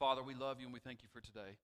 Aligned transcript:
Father, 0.00 0.22
we 0.22 0.32
love 0.32 0.56
you 0.58 0.64
and 0.64 0.72
we 0.72 0.80
thank 0.80 1.02
you 1.02 1.12
for 1.12 1.20
today. 1.20 1.60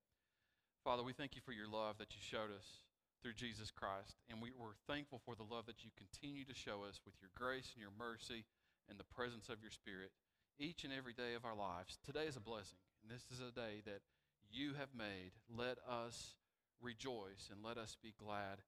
Father, 0.84 1.02
we 1.02 1.14
thank 1.14 1.34
you 1.34 1.40
for 1.40 1.56
your 1.56 1.72
love 1.72 1.96
that 1.96 2.12
you 2.12 2.20
showed 2.20 2.52
us 2.52 2.84
through 3.22 3.32
Jesus 3.32 3.72
Christ. 3.72 4.20
And 4.28 4.42
we, 4.42 4.52
we're 4.52 4.76
thankful 4.86 5.22
for 5.24 5.34
the 5.34 5.48
love 5.48 5.64
that 5.64 5.82
you 5.82 5.90
continue 5.96 6.44
to 6.44 6.52
show 6.52 6.84
us 6.84 7.00
with 7.06 7.14
your 7.16 7.32
grace 7.32 7.72
and 7.72 7.80
your 7.80 7.96
mercy 7.96 8.44
and 8.90 9.00
the 9.00 9.08
presence 9.08 9.48
of 9.48 9.64
your 9.64 9.70
Spirit 9.72 10.12
each 10.60 10.84
and 10.84 10.92
every 10.92 11.14
day 11.14 11.32
of 11.32 11.46
our 11.46 11.56
lives. 11.56 11.96
Today 12.04 12.28
is 12.28 12.36
a 12.36 12.44
blessing, 12.44 12.76
and 13.00 13.08
this 13.08 13.24
is 13.32 13.40
a 13.40 13.56
day 13.56 13.80
that 13.88 14.04
you 14.52 14.76
have 14.76 14.92
made. 14.92 15.32
Let 15.48 15.80
us 15.88 16.36
rejoice 16.82 17.48
and 17.48 17.64
let 17.64 17.78
us 17.80 17.96
be 17.96 18.12
glad 18.20 18.60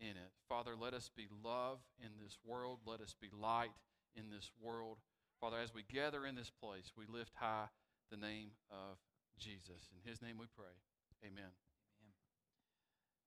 in 0.00 0.16
it. 0.16 0.32
Father, 0.48 0.72
let 0.72 0.94
us 0.94 1.10
be 1.14 1.28
love 1.44 1.84
in 2.00 2.16
this 2.16 2.38
world. 2.48 2.80
Let 2.86 3.02
us 3.02 3.14
be 3.20 3.28
light 3.28 3.76
in 4.16 4.32
this 4.32 4.50
world. 4.56 5.04
Father, 5.38 5.58
as 5.62 5.74
we 5.74 5.84
gather 5.92 6.24
in 6.24 6.34
this 6.34 6.48
place, 6.50 6.96
we 6.96 7.04
lift 7.04 7.36
high 7.36 7.68
the 8.12 8.18
name 8.18 8.48
of 8.70 8.98
Jesus. 9.38 9.88
In 9.90 10.10
his 10.10 10.20
name 10.20 10.36
we 10.38 10.44
pray. 10.54 10.66
Amen. 11.24 11.48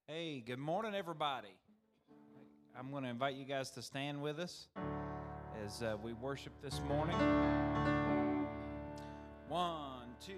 Hey, 0.08 0.44
good 0.46 0.60
morning, 0.60 0.94
everybody. 0.94 1.58
I'm 2.78 2.92
going 2.92 3.02
to 3.02 3.10
invite 3.10 3.34
you 3.34 3.46
guys 3.46 3.72
to 3.72 3.82
stand 3.82 4.22
with 4.22 4.40
us 4.40 4.68
as 5.66 5.82
uh, 5.82 5.98
we 6.04 6.14
worship 6.14 6.54
this 6.62 6.82
morning. 6.88 7.18
One, 9.50 10.10
two, 10.24 10.34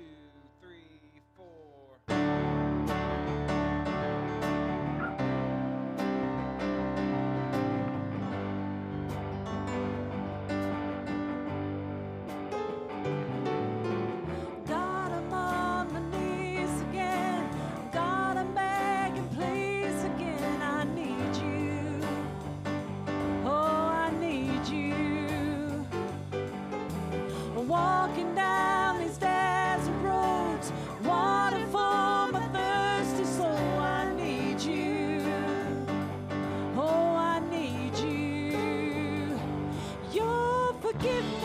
Your 41.04 41.37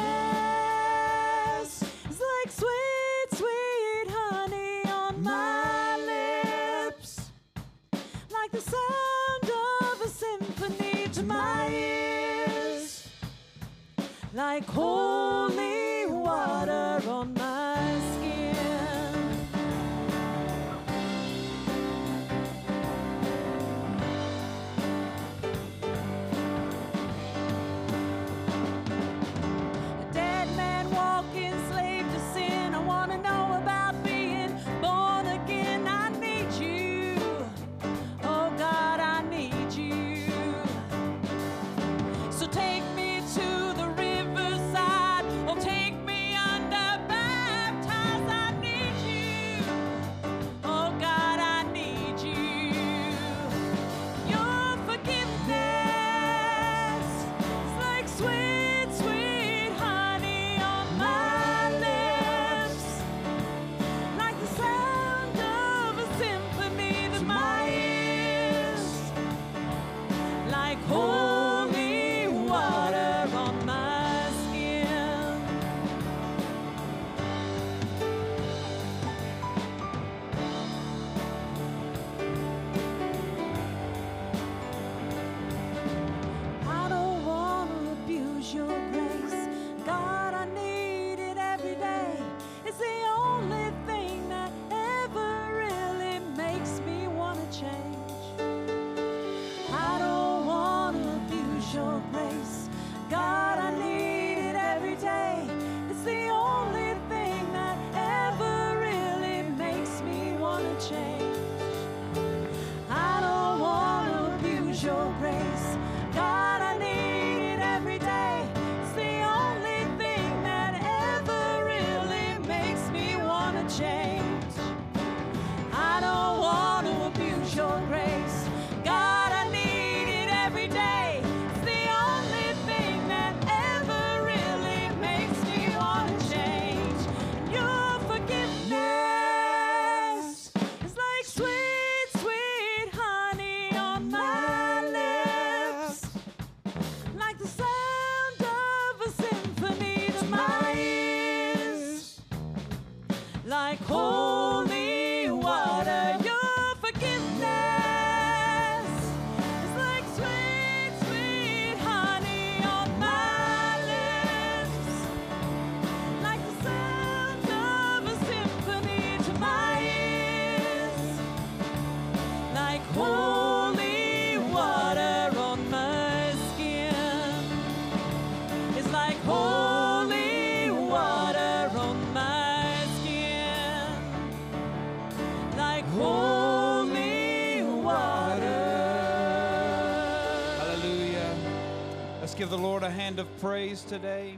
give 192.43 192.51
the 192.51 192.59
Lord 192.59 192.83
a 192.83 192.91
hand 192.91 193.21
of 193.21 193.29
praise 193.39 193.83
today? 193.83 194.37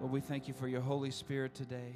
Lord, 0.00 0.10
we 0.10 0.20
thank 0.20 0.48
you 0.48 0.54
for 0.54 0.66
your 0.66 0.80
Holy 0.80 1.10
Spirit 1.10 1.54
today. 1.54 1.92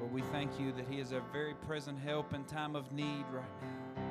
Lord, 0.00 0.12
we 0.12 0.22
thank 0.22 0.58
you 0.58 0.72
that 0.72 0.84
He 0.90 0.98
is 0.98 1.12
a 1.12 1.22
very 1.32 1.54
present 1.54 1.96
help 2.00 2.34
in 2.34 2.42
time 2.46 2.74
of 2.74 2.90
need 2.90 3.24
right 3.32 3.62
now. 3.62 4.02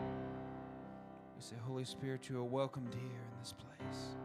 We 1.35 1.41
say, 1.41 1.57
Holy 1.67 1.83
Spirit, 1.83 2.29
you 2.29 2.39
are 2.39 2.45
welcomed 2.45 2.93
here 2.93 3.03
in 3.03 3.39
this 3.41 3.51
place. 3.51 4.15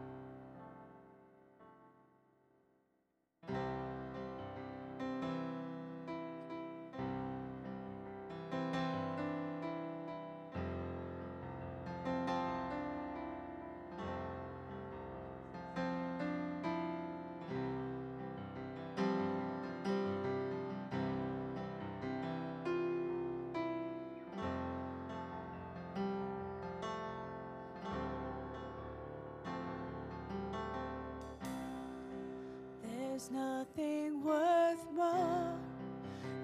There's 33.19 33.31
nothing 33.31 34.23
worth 34.23 34.85
more 34.95 35.53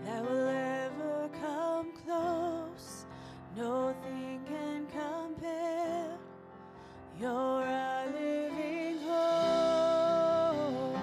that 0.03 0.21
will 0.29 0.47
ever 0.49 1.29
come 1.41 1.93
close. 2.05 3.05
Nothing 3.55 4.41
can 4.45 4.85
compare. 4.87 6.17
You're 7.17 7.63
a 7.63 8.11
living 8.11 8.99
hope. 9.07 10.97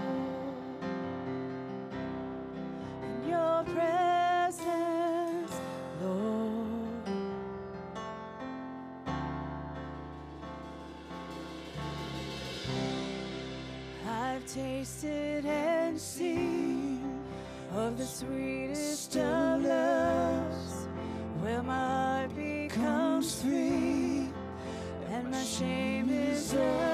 In 3.03 3.29
your 3.31 3.65
presence, 3.65 5.55
Lord. 6.03 7.09
I've 14.07 14.47
tasted 14.47 15.45
of 15.93 15.99
the 17.99 18.07
sweetest 18.07 19.15
of 19.17 19.63
loves, 19.63 20.89
where 21.43 21.63
my 21.63 21.75
heart 21.75 22.35
becomes 22.35 23.43
free 23.43 24.31
and 25.11 25.31
my 25.31 25.43
shame 25.43 26.09
is 26.09 26.55
undone. 26.55 26.92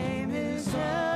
Shame 0.00 0.30
is. 0.30 1.09